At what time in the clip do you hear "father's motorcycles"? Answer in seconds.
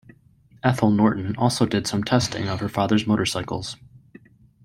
2.67-3.77